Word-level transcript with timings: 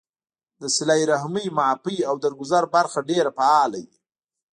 د 0.61 0.63
صله 0.75 0.97
رحمۍ، 1.11 1.45
معافۍ 1.57 1.97
او 2.09 2.15
درګذر 2.23 2.63
برخه 2.75 2.99
ډېره 3.09 3.31
فعاله 3.37 3.79
وي 3.87 3.97